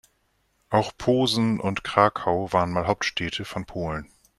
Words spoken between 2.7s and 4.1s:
mal Hauptstädte von Polen.